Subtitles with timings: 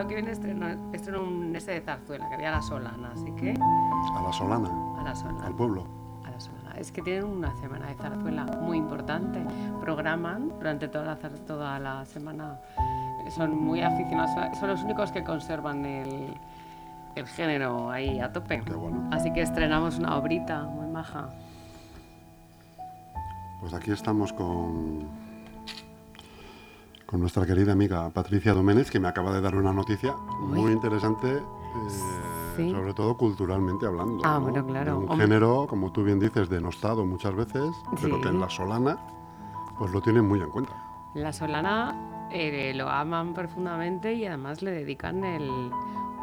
[0.00, 3.52] sábado que viene estreno, estreno un este de zarzuela, que había la Solana, así que...
[3.52, 5.46] A la Solana, A la Solana.
[5.46, 5.86] al pueblo.
[6.24, 6.72] a la Solana.
[6.78, 9.44] Es que tienen una semana de zarzuela muy importante.
[9.80, 11.16] Programan durante toda la,
[11.46, 12.58] toda la semana.
[13.30, 14.30] Son muy aficionados.
[14.58, 16.34] Son los únicos que conservan el,
[17.16, 18.62] el género ahí a tope.
[18.64, 19.08] Qué bueno.
[19.12, 21.28] Así que estrenamos una obrita muy maja.
[23.60, 25.06] Pues aquí estamos con,
[27.10, 31.38] con nuestra querida amiga Patricia Doménez, que me acaba de dar una noticia muy interesante,
[31.38, 31.42] eh,
[32.56, 32.70] Sí.
[32.70, 34.22] sobre todo culturalmente hablando.
[34.24, 34.42] Ah, ¿no?
[34.42, 34.92] bueno, claro.
[34.92, 35.26] De un Hombre.
[35.26, 37.62] género, como tú bien dices, denostado muchas veces,
[38.00, 38.98] pero que en la Solana
[39.78, 40.72] pues lo tienen muy en cuenta.
[41.14, 45.70] La Solana eh, lo aman profundamente y además le dedican el-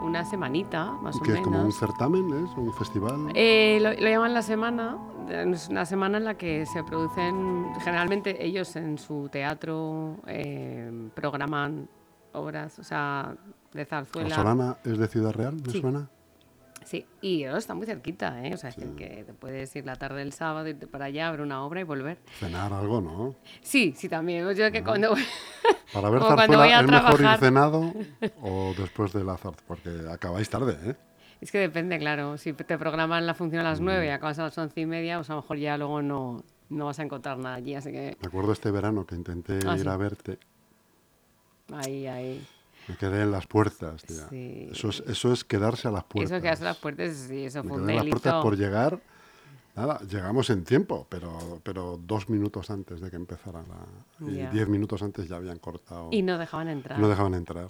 [0.01, 1.47] una semanita, más o que es menos.
[1.47, 2.51] como un certamen, ¿es?
[2.57, 3.31] Un festival.
[3.35, 4.97] Eh, lo, lo llaman la semana.
[5.29, 11.89] Es una semana en la que se producen, generalmente ellos en su teatro eh, programan
[12.33, 13.35] obras, o sea,
[13.73, 14.35] de la zarzuela.
[14.35, 15.81] Solana es de Ciudad Real, ¿me Sí.
[15.81, 16.07] suena?
[16.87, 18.53] Sí, y oh, está muy cerquita, ¿eh?
[18.53, 21.29] O sea, es decir, que te puedes ir la tarde del sábado, irte para allá,
[21.31, 22.17] ver una obra y volver.
[22.39, 23.35] Cenar algo, ¿no?
[23.59, 24.49] Sí, sí, también.
[24.53, 25.13] Yo que cuando...
[25.93, 27.93] Para ver zarzuela, a ¿es mejor ir cenado
[28.41, 29.65] o después de la zarzuela?
[29.67, 30.95] Porque acabáis tarde, ¿eh?
[31.41, 32.37] Es que depende, claro.
[32.37, 34.07] Si te programan la función a las 9 Mm.
[34.07, 36.85] y acabas a las once y media, pues a lo mejor ya luego no, no
[36.85, 37.75] vas a encontrar nada allí.
[37.75, 39.87] Así que Me acuerdo este verano que intenté Ah, ir sí.
[39.89, 40.39] a verte.
[41.73, 42.47] ahí, ahí.
[42.87, 44.27] Me quedé en las puertas, tía.
[44.29, 44.69] Sí.
[44.71, 46.31] Eso, es, eso es quedarse a las puertas.
[46.31, 48.21] Eso que hace las puertas, sí, eso Me fue un quedé en las delito.
[48.21, 48.99] puertas por llegar.
[49.75, 54.25] Nada, llegamos en tiempo, pero, pero dos minutos antes de que empezara la...
[54.27, 54.49] Y Ya.
[54.49, 56.09] diez minutos antes ya habían cortado.
[56.11, 56.97] Y no dejaban entrar.
[56.97, 57.67] no dejaban entrar.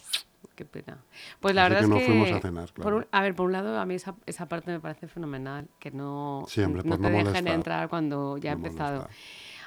[0.55, 0.99] Qué pena.
[1.41, 2.05] Pues la Así verdad que es no que.
[2.05, 2.97] fuimos a cenar, claro.
[2.97, 5.67] un- a ver, por un lado, a mí esa, esa parte me parece fenomenal.
[5.79, 9.07] Que no, Sí, hombre, no por te no dejen entrar cuando ya ha No empezado.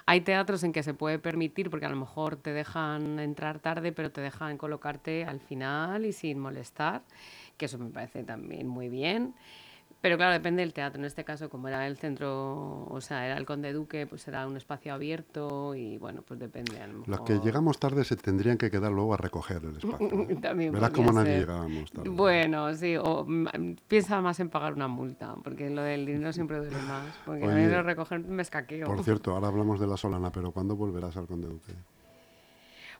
[0.06, 3.92] Hay teatros en que se puede permitir, porque a lo mejor te dejan entrar tarde,
[3.92, 7.02] pero te dejan colocarte al final y sin molestar,
[7.56, 9.34] que eso me parece también muy bien.
[10.00, 10.98] Pero claro, depende del teatro.
[10.98, 14.46] En este caso, como era el centro, o sea, era el Conde Duque, pues era
[14.46, 16.80] un espacio abierto y bueno, pues depende.
[16.80, 19.76] A lo Los que mejor- llegamos tarde se tendrían que quedar luego a recoger el
[19.76, 20.22] espacio.
[20.22, 20.36] ¿eh?
[20.42, 22.08] También Verás cómo nadie llegábamos tarde.
[22.08, 23.46] Bueno, sí, o mm,
[23.88, 27.06] piensa más en pagar una multa, porque lo del dinero siempre duele más.
[27.26, 28.86] Porque Oye, lo recoger me escaqueo.
[28.86, 31.72] Por cierto, ahora hablamos de la Solana, pero ¿cuándo volverás al Conde Duque?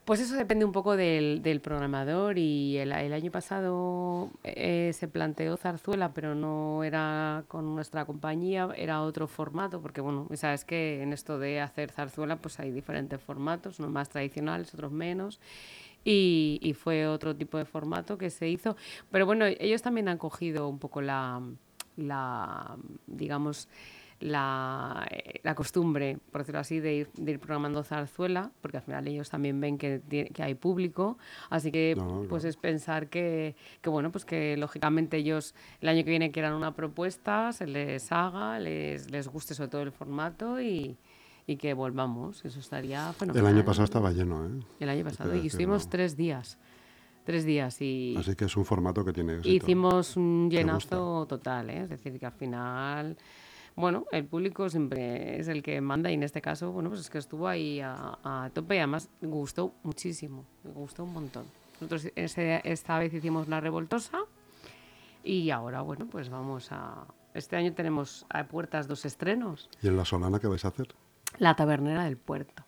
[0.05, 5.07] Pues eso depende un poco del, del programador y el, el año pasado eh, se
[5.07, 11.03] planteó Zarzuela, pero no era con nuestra compañía, era otro formato, porque bueno, sabes que
[11.03, 15.39] en esto de hacer Zarzuela pues hay diferentes formatos, unos más tradicionales, otros menos.
[16.03, 18.75] Y, y fue otro tipo de formato que se hizo.
[19.11, 21.43] Pero bueno, ellos también han cogido un poco la,
[21.97, 23.69] la digamos,
[24.21, 25.09] la,
[25.43, 29.31] la costumbre, por decirlo así, de ir, de ir programando zarzuela, porque al final ellos
[29.31, 30.03] también ven que,
[30.39, 31.17] hay público,
[31.49, 35.89] así que No, no, pues es pensar que, que, bueno, pues que lógicamente ellos el
[35.89, 39.93] año que viene quieran una propuesta, se les haga, les, les guste sobre todo el
[39.93, 40.99] formato y,
[41.47, 43.55] y que volvamos, eso estaría El fenomenal.
[43.55, 44.51] año pasado estaba lleno, ¿eh?
[44.81, 46.59] El año pasado, y estuvimos tres días,
[47.25, 48.17] tres días y...
[48.19, 49.49] Así que es un formato que tiene éxito.
[49.49, 51.83] Hicimos un llenazo total, ¿eh?
[51.85, 53.17] es decir, que al final,
[53.77, 57.11] bueno, el público siempre es el que manda y en este caso, bueno, pues es
[57.11, 61.47] que estuvo ahí a, a tope y además gustó muchísimo, me gustó un montón.
[61.81, 64.19] Nosotros ese- esta vez hicimos La Revoltosa
[65.25, 67.07] y ahora, bueno, pues vamos a...
[67.33, 69.71] Este año tenemos a puertas dos estrenos.
[69.83, 70.89] ¿Y en la Solana qué vais a hacer?
[71.39, 72.65] La Tabernera del Puerto.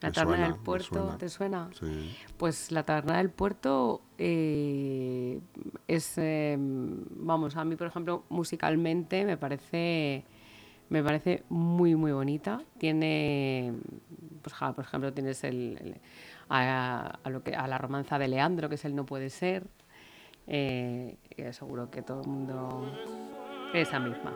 [0.00, 1.18] La suena, del Puerto, suena.
[1.18, 1.70] ¿te suena?
[1.78, 2.16] Sí.
[2.36, 5.40] Pues la taberna del puerto eh,
[5.88, 10.24] es, eh, vamos, a mí por ejemplo musicalmente me parece,
[10.90, 12.60] me parece muy muy bonita.
[12.78, 13.72] Tiene,
[14.42, 16.00] pues ja, por ejemplo tienes el, el-
[16.50, 19.66] a, a lo que a la romanza de Leandro que es el no puede ser.
[20.46, 22.84] Eh, y seguro que todo el mundo
[23.72, 24.34] esa misma.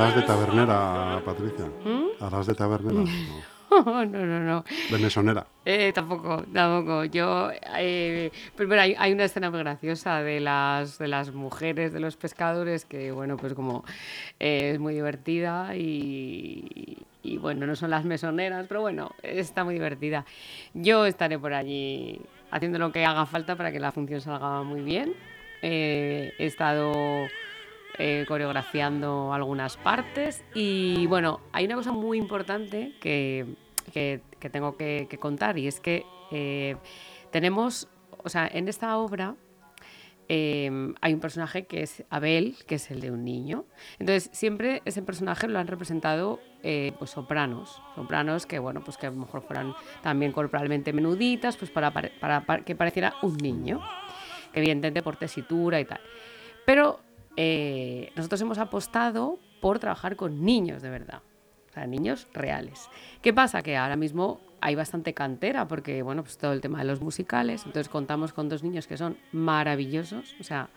[0.00, 1.66] Harás de tabernera, Patricia?
[1.84, 2.24] ¿Mm?
[2.24, 3.00] ¿Harás de tabernera?
[3.00, 3.04] no,
[3.70, 4.04] No.
[4.04, 4.64] no, no.
[4.90, 5.46] De mesonera.
[5.64, 7.04] Eh, tampoco, tampoco.
[7.04, 12.00] Yo, eh, primero hay, hay una escena muy graciosa de las, de las mujeres, de
[12.00, 13.84] los pescadores, que bueno, pues como
[14.40, 19.74] eh, es muy divertida y, y, bueno, no son las mesoneras, pero bueno, está muy
[19.74, 20.24] divertida.
[20.74, 22.20] Yo estaré por allí
[22.50, 25.14] haciendo lo que haga falta para que la función salga muy bien.
[25.62, 27.28] Eh, he estado
[27.98, 33.46] eh, coreografiando algunas partes y bueno, hay una cosa muy importante que
[33.92, 34.20] que,
[34.50, 36.76] tengo que, contar y es que eh,
[37.30, 37.88] tenemos,
[38.22, 39.34] o sea, en esta obra
[40.28, 43.64] eh, hay un personaje que es Abel, que es el de un niño.
[43.98, 49.06] Entonces, siempre ese personaje lo han representado eh, pues sopranos, sopranos que, bueno, pues que
[49.06, 53.80] a lo mejor fueran también corporalmente menuditas, pues para- para que pareciera un niño,
[54.52, 56.00] que evidentemente por tesitura y tal.
[56.64, 57.00] Pero
[57.36, 61.22] eh, nosotros hemos apostado por trabajar con niños de verdad,
[61.70, 62.88] o sea, niños reales.
[63.22, 63.62] ¿Qué pasa?
[63.62, 67.62] Que ahora mismo hay bastante cantera porque, bueno, pues todo el tema de los musicales,
[67.64, 70.68] entonces contamos con dos niños que son maravillosos, o sea,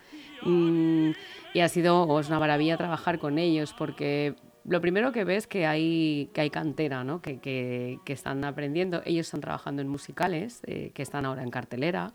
[0.43, 1.11] mm,
[1.53, 4.35] y ha sido una maravilla trabajar con ellos porque
[4.65, 7.21] lo primero que ves que hay que hay cantera, ¿no?
[7.21, 9.01] Que, que- que están aprendiendo.
[9.05, 12.13] Ellos están trabajando en musicales, eh, que están ahora en cartelera.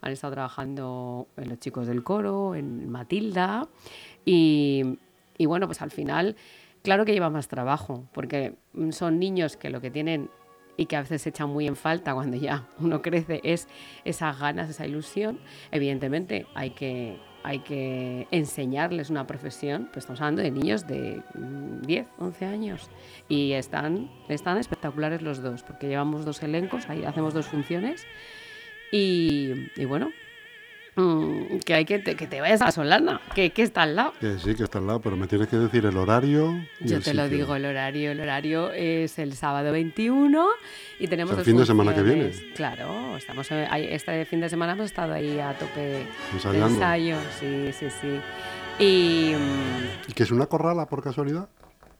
[0.00, 3.68] Han estado trabajando en Los Chicos del Coro, en Matilda.
[4.24, 4.98] Y,
[5.38, 6.36] y bueno, pues al final,
[6.82, 10.30] claro que lleva más trabajo, porque mm, son niños que lo que tienen
[10.76, 13.68] y que a veces se echan muy en falta cuando ya uno crece es
[14.04, 15.40] esas ganas, esa ilusión.
[15.70, 21.82] Evidentemente hay que, hay que enseñarles una profesión, pues estamos hablando de niños de mm,
[21.82, 22.90] 10, 11 años
[23.28, 28.06] y están, están espectaculares los dos, porque llevamos dos elencos, ahí hacemos dos funciones
[28.92, 30.12] y, y bueno,
[30.96, 34.12] mm, que hay que te, que te vayas a Solana, que, que está al lado.
[34.20, 36.56] Que sí, que está al lado, pero me tienes que decir el horario.
[36.80, 37.38] y Yo el te lo sitio.
[37.38, 40.46] digo, el horario, el horario es el sábado 21
[40.98, 42.30] y tenemos O sea, el fin de semana que viene.
[42.54, 46.66] Claro, estamos eh, este fin de semana hemos estado ahí a tope de Ensayando.
[46.68, 48.20] ensayo, sí, sí, sí.
[48.78, 51.48] Y mm, ¿Y que es una corrala por casualidad?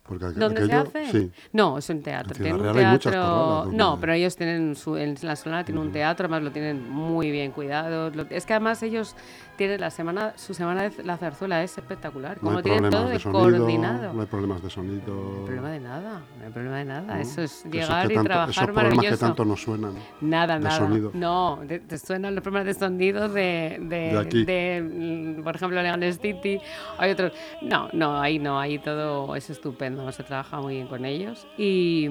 [0.07, 1.11] Porque ¿dónde se hace?
[1.11, 1.31] Sí.
[1.53, 2.35] No, es un teatro.
[2.37, 3.71] En Tienen un teatro.
[3.73, 7.31] No, pero ellos tienen su, en la Solana tienen un teatro, además lo tienen muy
[7.31, 8.11] bien cuidado.
[8.11, 9.17] Lo- es que además ellos
[9.57, 12.37] tienen la semana, su semana de la zarzuela es espectacular.
[12.43, 14.13] No Como tienen problemas todo de de sonido, coordinado.
[14.13, 15.35] no hay problemas de No sonido.
[15.39, 17.21] hay problema de nada, no hay problema de nada.
[17.21, 19.95] Eso es llegar que y tanto- trabajar Esos problemas que tanto nos suenan.
[20.21, 20.77] Nada, de nada.
[20.79, 21.11] sonido.
[21.15, 24.45] No, te, suenan los problemas de sonido de, de, De aquí.
[24.45, 26.61] de, mm, por ejemplo, Leones City.
[26.99, 27.33] Hay otros.
[27.63, 30.11] No, no, ahí no, ahí todo es estupendo.
[30.13, 31.47] Se trabaja muy bien con ellos.
[31.59, 32.09] Y,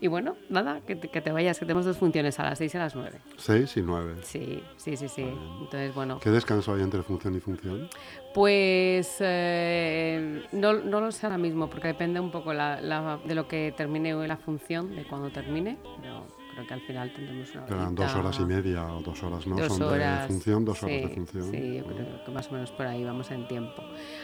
[0.00, 2.74] y bueno, nada, que te, que te vayas, que tenemos dos funciones a las 6
[2.74, 3.18] y a las 9.
[3.36, 4.14] Seis y nueve.
[4.22, 5.22] Sí, sí, sí, sí.
[5.22, 6.18] Entonces, bueno.
[6.20, 7.88] ¿Qué descanso hay entre función y función?
[8.34, 13.34] Pues eh, no, no lo sé ahora mismo, porque depende un poco la- la- de
[13.34, 17.54] lo que termine hoy la función, de cuando termine, pero creo que al final tendremos
[17.54, 19.56] una Eran dos horas y media o dos horas, ¿no?
[19.56, 21.50] dos Son horas, de función, dos horas de función.
[21.50, 23.82] Sí, yo creo que más o menos por ahí vamos en tiempo.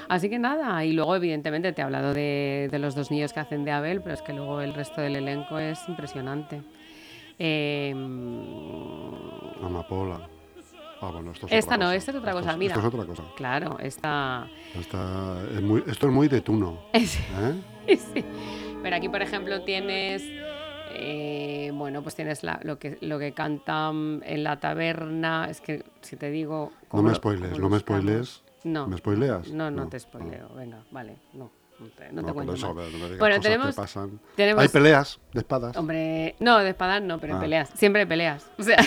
[0.09, 3.41] Así que nada, y luego evidentemente te he hablado de, de los dos niños que
[3.41, 6.63] hacen de Abel, pero es que luego el resto del elenco es impresionante.
[7.39, 7.93] Eh,
[9.63, 10.21] Amapola.
[11.01, 11.97] Ah, bueno, esto es Esta otra no, cosa.
[11.97, 12.75] esta es otra Esto cosa, mira.
[12.75, 13.23] Esto es otra cosa.
[13.37, 14.49] claro, esta...
[14.75, 16.79] Esta es muy- esto es muy de tuno.
[16.95, 17.07] ¿eh?
[17.97, 18.25] Sí.
[18.83, 20.23] Pero aquí, por ejemplo, tienes,
[20.99, 25.49] eh, bueno, pues tienes la- lo, que, lo que cantan en la taberna.
[25.51, 26.73] Es que si te digo...
[26.93, 28.43] No me spoiles, no me spoiles.
[28.65, 28.87] No.
[28.89, 29.49] ¿Me spoileas?
[29.51, 30.49] No, no, No, te spoileo.
[30.57, 31.51] Venga, vale, no.
[31.79, 32.87] No te, no No, te cuento eso, más.
[33.19, 34.19] Bueno, tenemos- que pasan.
[34.35, 35.77] tenemos- Hay peleas de espadas.
[35.77, 37.41] Hombre, no, de espadas no, pero Ah.
[37.41, 37.71] peleas.
[37.75, 38.51] Siempre hay peleas.
[38.59, 38.79] O sea,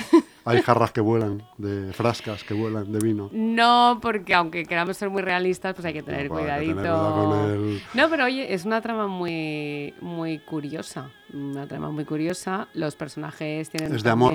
[0.49, 3.29] Hay jarras que vuelan, de frascas que vuelan de vino.
[3.31, 6.75] no, porque aunque queramos ser muy realistas, pues hay que tener que cuidadito.
[6.81, 11.11] tener el- No, pero oye, es una trama muy, muy curiosa.
[11.33, 12.67] Una trama muy curiosa.
[12.73, 13.95] Los personajes tienen.
[13.95, 14.33] ¿Es de amor?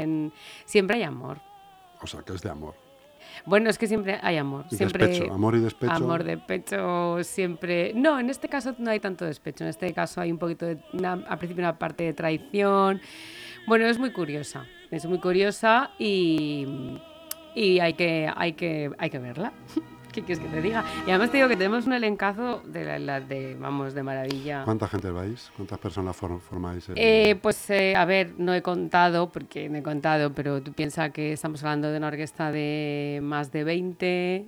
[0.65, 1.39] Siempre hay amor.
[2.01, 2.75] O sea, que es de amor.
[3.47, 4.65] Bueno, es que siempre hay amor.
[4.71, 5.93] Y siempre despecho, amor y despecho.
[5.93, 7.93] Amor de pecho siempre.
[7.95, 9.65] No, en este caso no hay tanto despecho.
[9.65, 10.79] En este caso hay un poquito de.
[10.93, 13.01] una- al principio una parte de traición.
[13.67, 14.67] Bueno, es muy curiosa.
[14.95, 16.67] Es muy curiosa y.
[17.57, 19.53] Y hay que, hay que, hay que verla.
[20.13, 20.85] ¿Qué quieres que te diga?
[21.07, 24.63] Y además te digo que tenemos un elencazo de, la, la- de vamos, de maravilla.
[24.65, 25.51] ¿Cuánta gente vais?
[25.57, 26.89] ¿Cuántas personas for- formáis?
[26.89, 30.73] el- Eh, pues eh, a ver, no he contado, porque no he contado, pero tú
[30.73, 34.47] piensas que estamos hablando de una orquesta de más de 20,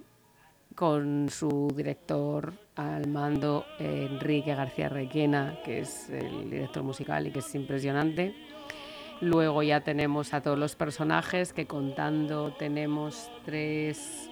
[0.77, 7.39] con su director al mando, Enrique García Requena, que es el director musical y que
[7.41, 8.35] es impresionante.
[9.21, 14.31] Luego ya tenemos a todos los personajes, que contando tenemos 3,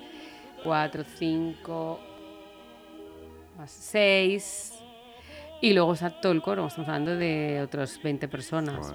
[0.63, 2.01] 4, 5,
[3.59, 4.75] más 6.
[5.63, 8.95] Y luego está todo el coro, estamos hablando de otros 20 personas.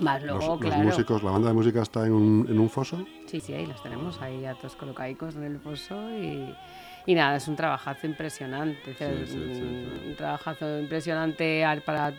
[0.00, 0.84] Más Los, luego, los claro.
[0.84, 3.04] músicos, la banda de música está en un, en un foso.
[3.26, 6.54] Sí, sí, ahí los tenemos, ahí a todos colocaicos en el foso y,
[7.06, 10.08] y nada, es un trabajazo impresionante, Sí, sí, un, sí.
[10.08, 12.12] un trabajazo impresionante para,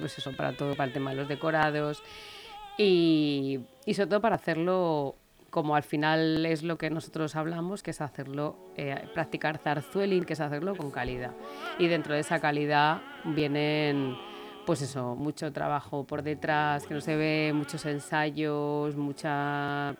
[0.00, 2.02] pues eso, para todo, para el tema de los decorados
[2.76, 5.14] y, y sobre todo para hacerlo
[5.50, 10.32] como al final es lo que nosotros hablamos, que es hacerlo, eh, practicar zarzueling, que
[10.32, 11.30] es hacerlo con calidad.
[11.78, 14.16] Y dentro de esa calidad vienen
[14.66, 19.94] pues eso, mucho trabajo por detrás, que no se ve, muchos ensayos, mucha,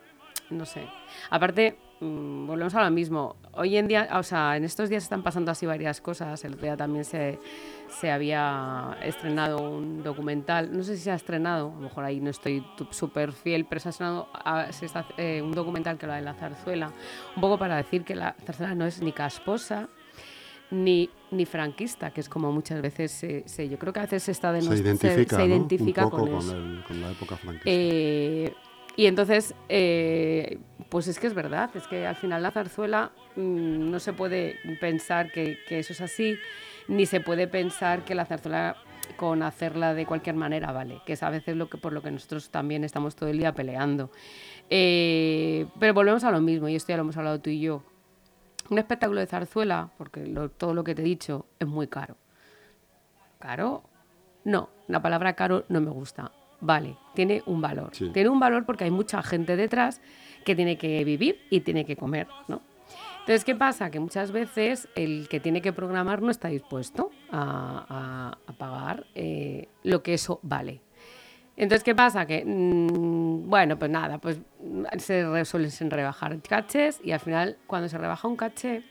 [0.49, 0.87] no sé.
[1.29, 3.35] Aparte, mm, volvemos a lo mismo.
[3.53, 6.43] Hoy en día, o sea, en estos días están pasando así varias cosas.
[6.43, 7.39] El otro día también se,
[7.87, 12.19] se había estrenado un documental, no sé si se ha estrenado, a lo mejor ahí
[12.19, 16.05] no estoy súper fiel, pero se ha estrenado ah, se está- eh, un documental que
[16.05, 16.91] habla de la zarzuela,
[17.35, 19.87] un poco para decir que la zarzuela no es ni casposa,
[20.71, 24.23] ni, ni franquista, que es como muchas veces se, se- yo creo que a veces
[24.23, 25.55] se está de Se identifica, se ¿no?
[25.55, 26.57] identifica un poco con con, eso.
[26.57, 27.69] el- con la época franquista.
[27.71, 28.53] Eh,
[28.95, 30.59] y entonces, eh,
[30.89, 34.57] pues es que es verdad, es que al final la zarzuela mm, no se puede
[34.79, 36.37] pensar que, que eso es así,
[36.87, 38.77] ni se puede pensar que la zarzuela
[39.17, 42.11] con hacerla de cualquier manera vale, que es a veces lo que, por lo que
[42.11, 44.09] nosotros también estamos todo el día peleando.
[44.69, 47.83] Eh, pero volvemos a lo mismo, y esto ya lo hemos hablado tú y yo.
[48.69, 52.17] Un espectáculo de zarzuela, porque lo- todo lo que te he dicho es muy caro.
[53.39, 53.83] ¿Caro?
[54.43, 56.31] No, la palabra caro no me gusta.
[56.61, 57.89] Vale, tiene un valor.
[57.93, 58.09] Sí.
[58.13, 60.01] Tiene un valor porque hay mucha gente detrás
[60.45, 62.61] que tiene que vivir y tiene que comer, ¿no?
[63.21, 63.89] Entonces, ¿qué pasa?
[63.89, 69.07] Que muchas veces el que tiene que programar no está dispuesto a, a- a pagar
[69.15, 70.81] eh, lo que eso vale.
[71.57, 72.25] Entonces, ¿qué pasa?
[72.27, 74.39] Que, mm, bueno, pues nada, pues
[74.99, 78.83] se suelen rebajar caches y al final, cuando se rebaja un caché,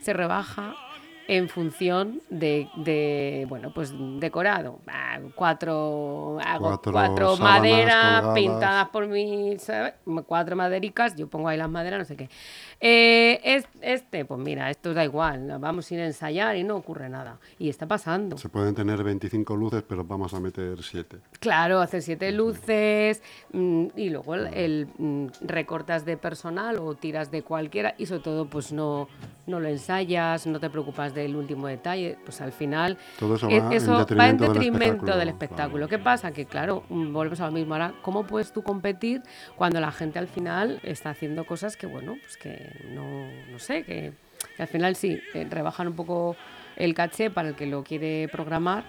[0.00, 0.74] se rebaja
[1.28, 4.80] en función de, de, bueno, pues decorado.
[4.88, 8.34] Ah, Cuatro, hago Cuatro maderas colgadas.
[8.34, 9.92] pintadas por mí, ¿sabes?
[10.26, 12.30] cuatro madericas, yo pongo ahí las maderas, no sé qué.
[12.80, 17.38] Eh, es- este, pues mira, esto da igual, vamos sin ensayar y no ocurre nada.
[17.58, 18.38] Y está pasando.
[18.38, 21.18] Se pueden tener 25 luces, pero vamos a meter 7.
[21.40, 27.30] Claro, hacer siete luces mm, y luego el, el, mm, recortas de personal o tiras
[27.30, 29.08] de cualquiera y sobre todo pues no,
[29.46, 33.60] no lo ensayas, no te preocupas del último detalle, pues al final Todo eso eh,
[33.60, 35.86] va en eso va en detrimento del espectáculo, del espectáculo.
[35.86, 35.88] claro.
[35.88, 36.32] ¿Qué pasa?
[36.32, 37.74] Que claro, mm, volvemos a lo mismo.
[37.74, 39.22] Ahora, ¿cómo puedes tú competir
[39.56, 43.82] cuando la gente al final está haciendo cosas que, bueno, pues que no, no sé,
[43.84, 44.12] que,
[44.56, 46.36] que al final sí, eh, rebajan un poco
[46.76, 48.84] el caché para el que lo quiere programar,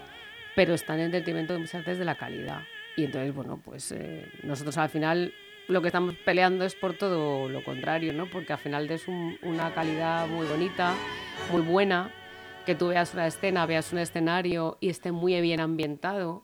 [0.56, 2.62] pero están en detrimento de muchas veces de la calidad.
[2.96, 5.34] Y entonces, bueno, pues eh, nosotros al final
[5.70, 8.26] lo que estamos peleando es por todo lo contrario, ¿no?
[8.26, 10.96] Porque al final es un- una calidad muy bonita,
[11.52, 12.12] muy buena,
[12.70, 16.44] que tú veas una escena, veas un escenario y esté muy bien ambientado,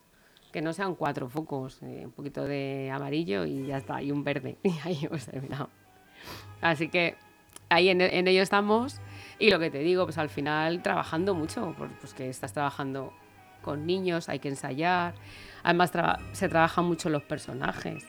[0.52, 4.24] que no sean cuatro focos, eh, un poquito de amarillo y ya está, y un
[4.24, 4.58] verde.
[4.64, 5.70] Y ahí hemos terminado.
[6.62, 7.16] Así que
[7.70, 9.00] ahí en, en ello estamos.
[9.38, 13.14] Y lo que te digo, pues al final trabajando mucho, pues que estás trabajando
[13.62, 15.14] con niños, hay que ensayar.
[15.62, 18.04] Además, traba- se trabajan mucho los personajes.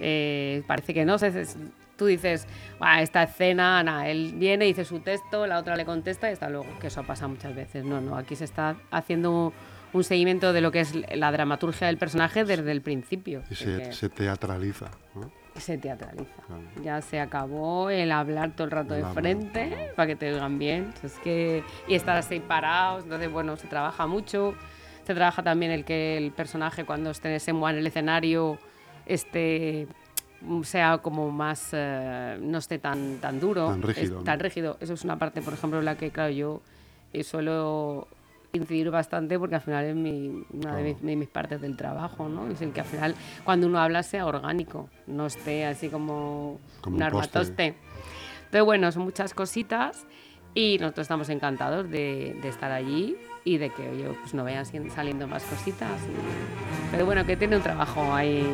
[0.00, 1.58] Eh, parece que no, se- se-
[1.96, 2.46] tú dices,
[2.78, 6.48] "Buah, esta escena, nada, él viene, dice su texto, la otra le contesta y hasta
[6.48, 7.84] luego, que eso pasa muchas veces.
[7.84, 9.52] No, no, aquí se está haciendo
[9.92, 13.42] un seguimiento de lo que es la dramaturgia del personaje desde el principio.
[13.48, 14.90] Y se, teatraliza.
[15.14, 15.30] ¿no?
[15.54, 16.34] se teatraliza.
[16.46, 16.62] Claro.
[16.82, 19.92] Ya se acabó el hablar todo el rato El de hablar, frente claro.
[19.94, 20.92] para que te oigan bien.
[21.04, 23.04] Es que, y estar así parados.
[23.04, 24.54] Entonces, bueno, se trabaja mucho.
[25.04, 28.58] Se trabaja también el que el personaje cuando esté se mueva en el escenario
[29.06, 29.86] este
[30.62, 34.94] sea como más eh, no esté tan tan duro Tan rígido, es- tan rígido eso
[34.94, 36.60] es una parte por ejemplo en la que claro yo
[37.12, 38.08] eh, suelo
[38.52, 40.82] incidir bastante porque al final es mi, una de, Claro.
[40.84, 42.48] mis, de mis partes del trabajo, ¿no?
[42.48, 46.96] Es el que al final cuando uno habla sea orgánico, no esté así como, Como
[46.98, 47.74] un armatoste.
[48.44, 50.06] Entonces, bueno, son muchas cositas
[50.54, 54.64] y nosotros estamos encantados de, de estar allí y de que oye, pues no vayan
[54.90, 55.90] saliendo más cositas.
[56.92, 58.46] Pero bueno, que tiene un trabajo ahí,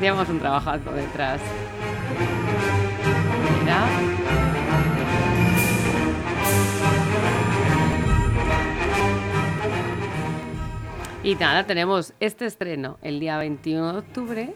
[0.00, 1.40] llevamos un trabajazo detrás.
[3.60, 3.86] Mira.
[11.22, 14.54] Y nada, tenemos este estreno el día 21 de octubre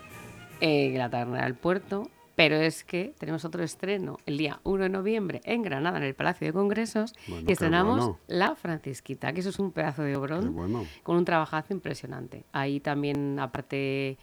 [0.60, 4.88] en la Taberna del Puerto, pero es que tenemos otro estreno el día 1 de
[4.88, 8.18] noviembre en Granada, en el Palacio de Congresos, Bueno, y estrenamos bueno.
[8.28, 10.86] La Francisquita, que eso es un pedazo de obrón bueno.
[11.02, 12.44] con un trabajazo impresionante.
[12.52, 14.16] Ahí también, aparte,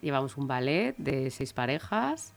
[0.00, 2.32] llevamos un ballet de seis parejas,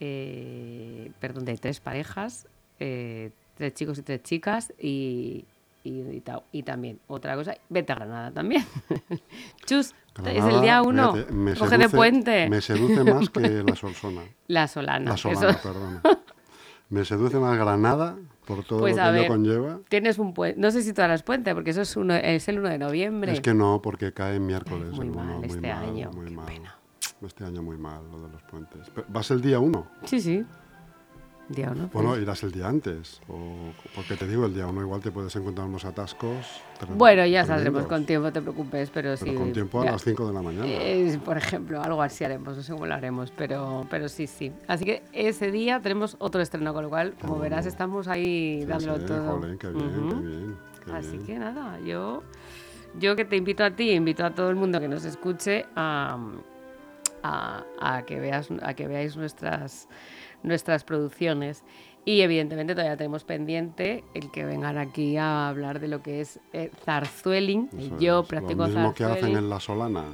[0.00, 2.46] eh, perdón, de tres parejas,
[2.78, 5.44] eh, tres chicos y tres chicas, y,
[5.84, 8.64] y, y ta- y también otra cosa, vete a Granada también.
[9.66, 9.94] Chus,
[10.26, 12.48] es el día uno, fíjate, me coge de puente.
[12.48, 14.22] Me seduce más que la Solsona.
[14.48, 15.10] La Solana.
[15.12, 16.02] La Solana, eso- perdona.
[16.88, 19.78] Me seduce más Granada por todo Pues lo que ver, ello conlleva.
[19.88, 22.58] Tienes un puente, no sé si tú harás puente, porque eso es, uno, es el
[22.58, 23.32] 1 de noviembre.
[23.32, 24.90] Es que no, porque cae en miércoles.
[24.90, 26.46] Muy el uno, mal muy este mal, año, Muy qué mal.
[26.46, 26.76] pena.
[27.22, 28.90] Este año muy mal lo de los puentes.
[29.08, 29.86] ¿Vas el día 1?
[30.04, 30.44] Sí, sí.
[31.50, 31.90] Día uno.
[31.92, 33.20] Bueno, pues- irás el día antes.
[33.28, 36.46] O, porque te digo, el día uno igual te puedes encontrar unos atascos.
[36.96, 37.88] Bueno, ya saldremos tremendos.
[37.88, 39.36] con tiempo, te preocupes, pero, Pero sí.
[39.36, 39.92] con tiempo a ya.
[39.92, 40.66] las 5 de la mañana.
[40.68, 44.52] Eh, por ejemplo, algo así haremos, no sé cómo lo haremos, pero, pero sí, sí.
[44.68, 47.38] Así que ese día tenemos otro estreno, con lo cual, como Oh.
[47.40, 49.40] verás, estamos ahí Sí, dándolo sí, todo.
[49.40, 50.08] jolín, qué bien, Ujú.
[50.08, 50.56] qué bien.
[50.86, 51.26] qué Así bien.
[51.26, 52.22] que nada, yo,
[53.00, 56.16] yo que te invito a ti, invito a todo el mundo que nos escuche a,
[57.22, 59.88] a, a que veas, a que veáis nuestras,
[60.42, 61.64] nuestras producciones.
[62.04, 66.40] Y evidentemente todavía tenemos pendiente el que vengan aquí a hablar de lo que es
[66.54, 67.68] eh, zarzueling.
[67.76, 68.26] Eso Yo es.
[68.26, 70.04] practico Lo mismo que hacen en La Solana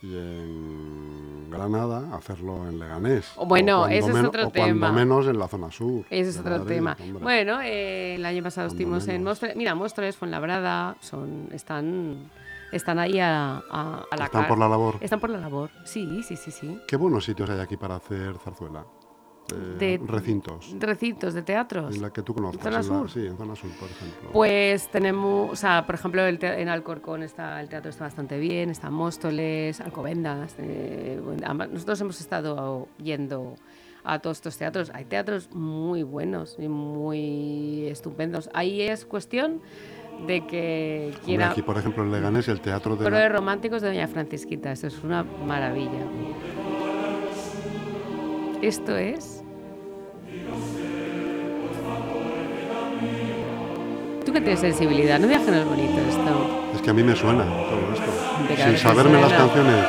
[0.00, 3.32] y en Granada, hacerlo en Leganés.
[3.46, 4.92] Bueno, O cuando ese es otro o cuando tema.
[4.92, 6.04] menos en la zona sur.
[6.08, 6.96] Ese es otro Madrid, tema.
[7.02, 7.22] hombre.
[7.24, 9.24] Bueno, eh, el año pasado Cuando estuvimos en menos.
[9.32, 9.56] Móstoles.
[9.56, 12.30] Mira, Móstoles, Fuenlabrada, son, están,
[12.72, 14.96] están ahí a, a, a la Están por la labor.
[15.00, 16.78] Están por la labor, sí, sí, sí, sí.
[16.86, 18.84] Qué buenos sitios hay aquí para hacer zarzuela.
[19.50, 20.74] Eh, De- recintos.
[20.78, 21.96] Recintos de teatros.
[21.96, 22.62] En la que tú conozcas.
[22.62, 23.10] ¿Zona en la- sur?
[23.10, 24.30] sí, en zona sur, por ejemplo.
[24.30, 28.38] Pues tenemos, o sea, por ejemplo, el te- en Alcorcón está, el teatro está bastante
[28.38, 30.54] bien, está Móstoles, Alcobendas.
[30.58, 31.18] eh,
[31.72, 33.54] nosotros hemos estado yendo
[34.04, 34.90] a todos estos teatros.
[34.94, 38.50] Hay teatros muy buenos y muy estupendos.
[38.52, 39.60] Ahí es cuestión
[40.26, 41.50] de que Hombre, quiera...
[41.50, 43.04] aquí, por ejemplo, en Leganés, el teatro de.
[43.04, 46.04] Coro la- de románticos de Doña Francisquita, esto es una maravilla.
[48.62, 49.42] Esto es...
[54.24, 56.70] Tú que tienes sensibilidad, no digas que no es bonito esto.
[56.74, 58.62] Es que a mí me suena todo esto.
[58.62, 59.86] Sin saberme las canciones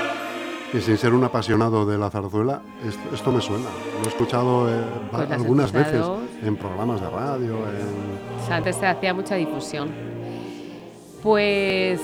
[0.74, 3.66] y sin ser un apasionado de la zarzuela, esto, esto me suena.
[4.00, 4.82] Lo he escuchado eh,
[5.12, 6.22] Pues algunas veces escuchado.
[6.44, 7.56] en programas de radio.
[7.58, 9.90] en- O sea, antes se hacía mucha difusión.
[11.24, 12.00] Pues...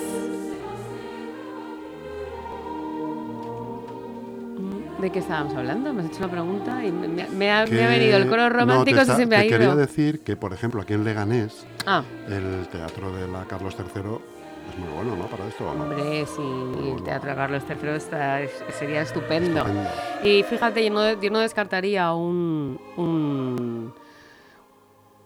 [5.00, 5.94] ¿De qué estábamos hablando?
[5.94, 8.50] Me has hecho una pregunta y me, me ha, me ha venido el coro no,
[8.50, 9.76] romántico está- y se me ha te quería ido.
[9.76, 14.80] decir que, por ejemplo, aquí en Leganés, Ah, el teatro de la Carlos III es
[14.80, 15.26] muy bueno, ¿no?
[15.28, 15.70] Para esto.
[15.70, 15.84] ¿o no?
[15.84, 19.60] hombre, sí, el Teatro de Carlos III está- es- sería estupendo.
[19.60, 19.90] Estupendo.
[20.24, 22.80] Y fíjate, yo no, yo no descartaría un...
[22.98, 23.94] un-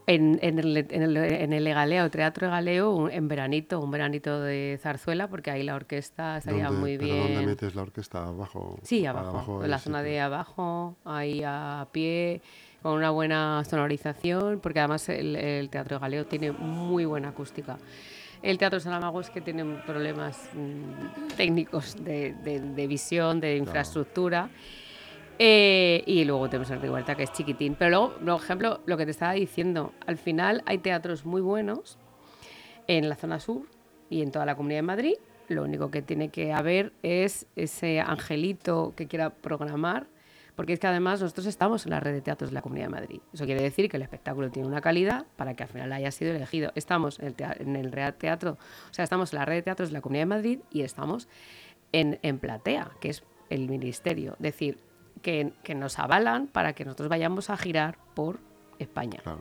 [0.10, 4.42] en, en el, en, el, en el Galeo, Teatro Galeo, un- en veranito, un veranito
[4.42, 7.34] de zarzuela, porque ahí la orquesta estaría ¿Dónde- muy pero bien.
[7.34, 8.26] ¿Dónde metes la orquesta?
[8.26, 8.80] ¿Abajo?
[8.82, 12.42] Sí, abajo, en la zona de abajo, ahí a pie,
[12.82, 17.78] con una buena sonorización, porque además el, el Teatro Galeo tiene muy buena acústica.
[18.42, 24.50] El Teatro Saramago es que tiene problemas mm, técnicos de, de- de visión, de infraestructura.
[25.42, 27.76] Eh, y luego tenemos el Rigoberta, que es chiquitín.
[27.80, 27.90] Pero
[28.22, 31.98] luego, por ejemplo, lo que te estaba diciendo, al final hay teatros muy buenos
[32.88, 33.64] en la zona sur
[34.10, 35.14] y en toda la Comunidad de Madrid.
[35.48, 40.08] Lo único que tiene que haber es ese angelito que quiera programar,
[40.56, 42.92] porque es que además nosotros estamos en la red de teatros de la Comunidad de
[42.92, 43.20] Madrid.
[43.34, 46.36] Eso quiere decir que el espectáculo tiene una calidad para que al final haya sido
[46.36, 46.74] elegido.
[46.76, 48.58] Estamos en el, tea- en el Real Teatro,
[48.90, 51.30] o sea, estamos en la red de teatros de la Comunidad de Madrid y estamos
[51.94, 54.34] en, en Platea, que es el ministerio.
[54.34, 54.78] Es decir,
[55.20, 58.40] que, que nos avalan para que nosotros vayamos a girar por
[58.80, 59.20] España.
[59.24, 59.40] Claro.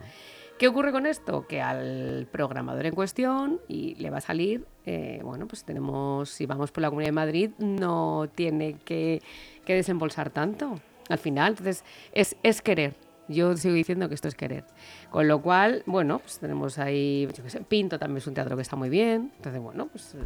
[0.58, 1.46] ¿Qué ocurre con esto?
[1.46, 6.46] Que al programador en cuestión y le va a salir, eh, bueno, pues tenemos, si
[6.46, 9.22] vamos por la Comunidad de Madrid, no tiene que,
[9.64, 11.50] que desembolsar tanto al final.
[11.50, 12.94] Entonces, es, es querer.
[13.28, 14.64] Yo sigo diciendo que esto es querer.
[15.10, 18.56] Con lo cual, bueno, pues tenemos ahí, yo qué sé, Pinto también es un teatro
[18.56, 19.30] que está muy bien.
[19.36, 20.16] Entonces, bueno, pues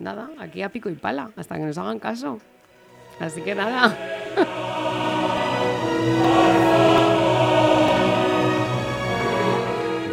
[0.00, 2.38] nada, aquí a pico y pala, hasta que nos hagan caso.
[3.20, 3.96] Así que nada.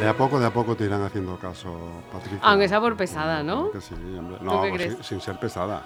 [0.10, 1.76] a poco, de a poco te irán haciendo caso,
[2.12, 2.40] Patricia.
[2.44, 3.72] Aunque sea por pesada, ¿no?
[3.72, 4.38] Que sí, hombre.
[4.42, 5.82] No, pues sin, sin ser pesada.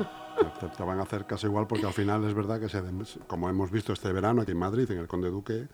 [0.59, 2.81] Te, te van a hacer caso igual porque al final es verdad que, se,
[3.27, 5.67] como hemos visto este verano aquí en Madrid, en el Conde Duque,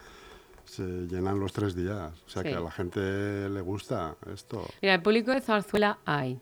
[0.66, 2.12] se llenan los tres días.
[2.26, 2.50] O sea Sí.
[2.50, 4.66] que a la gente le gusta esto.
[4.82, 6.34] Mira, el público de zarzuela hay.
[6.34, 6.40] Hay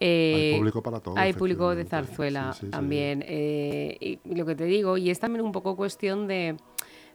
[0.00, 1.18] Eh, público para todo.
[1.18, 2.70] Hay público de zarzuela Sí, sí, sí.
[2.70, 3.24] también.
[3.26, 6.56] eh, y lo que te digo, y es también un poco cuestión de,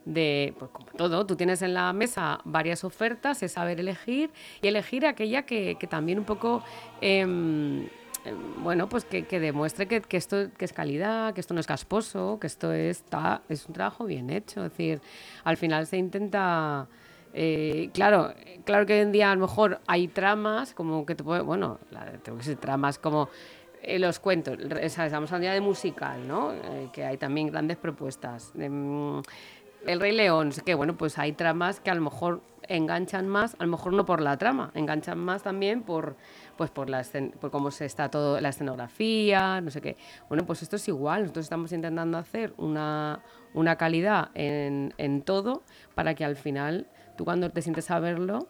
[0.06, 4.68] de, pues como todo, tú tienes en la mesa varias ofertas, es saber elegir y
[4.68, 6.64] elegir aquella que, que también un poco...
[7.02, 7.88] em,
[8.26, 11.60] em, bueno, pues que, que demuestre que, que esto que es calidad, que esto no
[11.60, 14.64] es casposo, que esto está, es un trabajo bien hecho.
[14.64, 15.02] Es decir,
[15.44, 16.88] al final se intenta
[17.34, 18.32] eh, claro,
[18.64, 21.80] claro que hoy en día a lo mejor hay tramas como que te puede, bueno,
[22.22, 23.30] tengo que ser tramas como
[23.82, 26.54] eh, los cuentos, estamos hablando ya de musical, ¿no?
[26.54, 28.54] Eh, que hay también grandes propuestas.
[29.86, 33.64] El Rey León, que bueno, pues hay tramas que a lo mejor enganchan más, a
[33.66, 36.16] lo mejor no por la trama, enganchan más también por,
[36.58, 37.04] pues por, la
[37.40, 39.98] por cómo se está todo, la escenografía, no sé qué.
[40.30, 43.22] Bueno, pues esto es igual, nosotros estamos intentando hacer una,
[43.54, 45.64] una calidad en, en todo
[45.96, 48.48] para que al final tú cuando te sientes a verlo,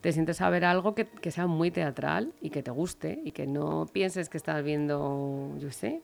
[0.00, 3.30] te sientes a ver algo que, que sea muy teatral y que te guste y
[3.30, 6.02] que no pienses que estás viendo, yo sé,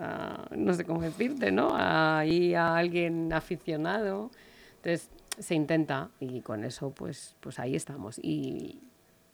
[0.00, 1.70] a- no sé cómo decirte, ¿no?
[1.74, 4.30] Ahí a alguien aficionado.
[4.76, 8.18] Entonces se intenta y con eso pues, pues ahí estamos.
[8.22, 8.80] Y,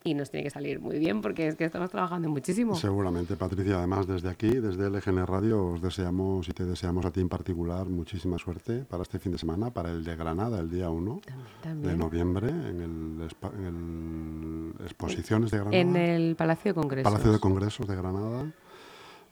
[0.02, 2.74] y nos tiene que salir muy bien porque es que estamos trabajando muchísimo.
[2.74, 3.76] Seguramente, Patricia.
[3.76, 7.86] Además, desde aquí, desde LGN Radio, os deseamos y te deseamos a ti en particular
[7.86, 11.32] muchísima suerte para este fin de semana, para el de Granada, el día 1 de
[11.62, 11.98] También.
[11.98, 12.80] noviembre, en
[13.20, 15.76] el, espa- en el Exposiciones de Granada.
[15.76, 17.12] En el Palacio de Congresos.
[17.12, 18.50] Palacio de Congresos de Granada.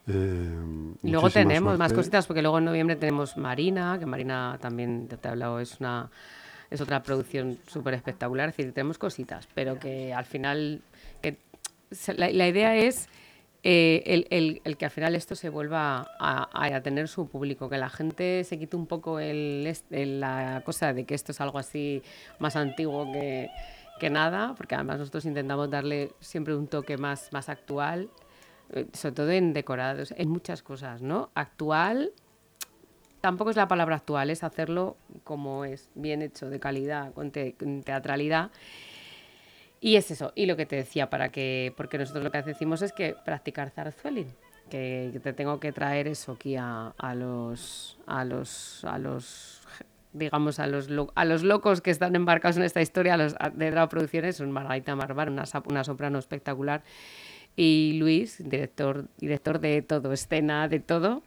[0.08, 1.94] Eh, Y luego tenemos más suerte.
[1.94, 5.78] cositas, porque luego en noviembre tenemos Marina, que Marina también ya te he hablado, es
[5.80, 6.10] una
[6.70, 8.50] es otra producción súper espectacular.
[8.50, 10.82] Es decir, tenemos cositas, pero que al final
[11.22, 11.38] que
[12.16, 13.08] la, la idea es
[13.62, 17.26] eh, el, el- el que al final esto se vuelva a, a- a tener su
[17.28, 21.40] público, que la gente se quite un poco el, la cosa de que esto es
[21.40, 22.02] algo así
[22.38, 23.48] más antiguo que,
[23.98, 28.10] que nada, porque además nosotros intentamos darle siempre un toque más, más actual
[28.92, 31.30] sobre todo en decorados, en muchas cosas, ¿no?
[31.34, 32.12] Actual,
[33.20, 37.54] tampoco es la palabra actual, es hacerlo como es, bien hecho, de calidad, con, te-
[37.54, 38.50] con teatralidad.
[39.80, 42.82] Y es eso, y lo que te decía, para que, porque nosotros lo que decimos
[42.82, 44.26] es que practicar zarzueling,
[44.70, 49.62] que, te tengo que traer eso aquí a, a los, a los, a los,
[50.12, 53.36] digamos, a los, lo- a los locos que están embarcados en esta historia, a los
[53.54, 56.82] de Drao Producciones, son Margarita Marbar, una, una soprano espectacular,
[57.56, 61.22] y Luis, director, director de todo, escena, de todo,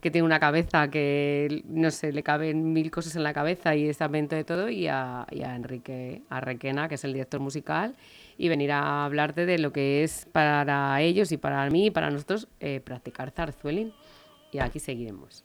[0.00, 3.88] que tiene una cabeza que, no sé, le caben mil cosas en la cabeza y
[3.88, 7.94] está pendiente de todo, y a, y a Enrique Arrequena, que es el director musical,
[8.38, 12.10] y venir a hablarte de lo que es para ellos y para mí y para
[12.10, 13.92] nosotros eh, practicar zarzueling.
[14.52, 15.42] Y aquí seguiremos.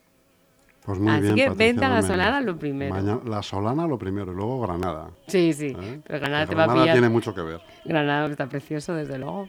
[0.86, 2.02] Pues muy Así bien, que Patricia vente a la.
[2.02, 2.94] Solana lo primero.
[2.94, 5.12] Maña- la Solana lo primero y luego Granada.
[5.28, 6.02] Sí, sí, ¿eh?
[6.06, 6.96] pero Granada Que te va a Granada pillar.
[6.96, 7.62] tiene mucho que ver.
[7.86, 9.48] Granada está precioso, desde luego.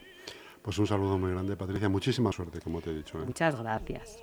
[0.62, 1.88] Pues un saludo muy grande, Patricia.
[1.88, 3.20] Muchísima suerte, como te he dicho.
[3.20, 3.24] ¿eh?
[3.26, 4.22] Muchas gracias.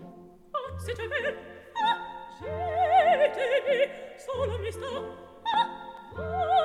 [0.52, 1.36] Ah, siete me,
[1.84, 1.98] ah,
[2.38, 3.80] siete me,
[4.18, 4.88] solo mi sta,
[5.56, 5.68] ah,
[6.16, 6.59] ah,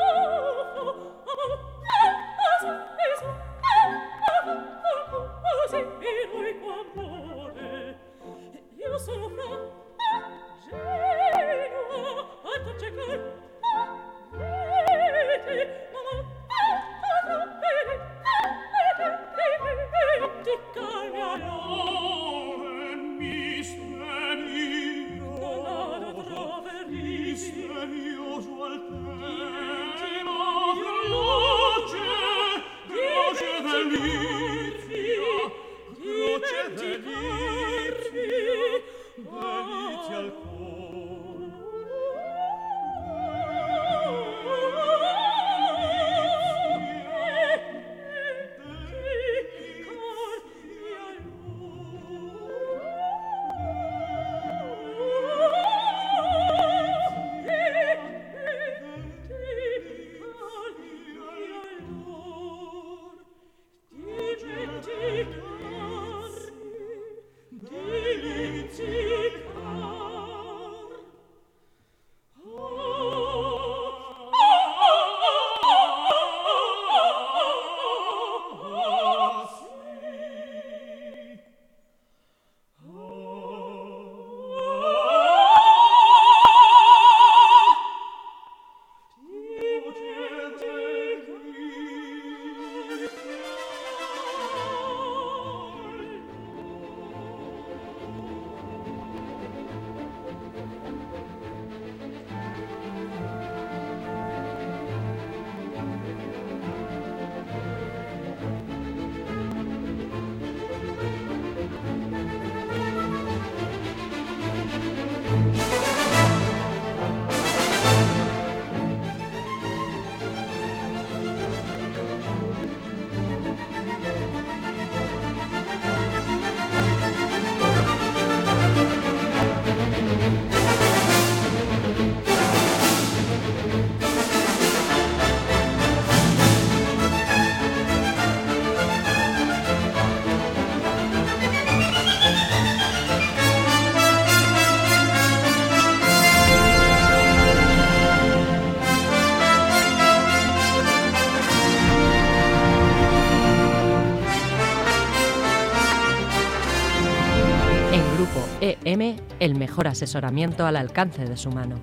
[159.44, 161.76] el mejor asesoramiento al alcance de su mano.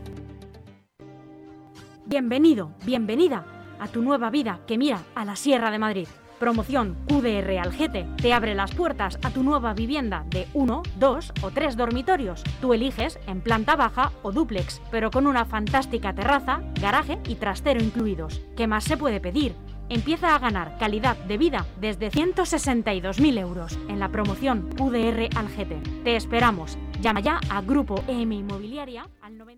[2.07, 3.45] Bienvenido, bienvenida
[3.79, 6.07] a tu nueva vida que mira a la Sierra de Madrid.
[6.39, 11.51] Promoción QDR Algete te abre las puertas a tu nueva vivienda de uno, dos o
[11.51, 12.43] tres dormitorios.
[12.61, 17.79] Tú eliges en planta baja o dúplex, pero con una fantástica terraza, garaje y trastero
[17.79, 18.41] incluidos.
[18.57, 19.53] ¿Qué más se puede pedir?
[19.87, 25.79] Empieza a ganar calidad de vida desde 162.000 euros en la promoción QDR Algete.
[26.03, 26.77] Te esperamos.
[27.01, 29.49] Llama ya a Grupo EM Inmobiliaria al 90.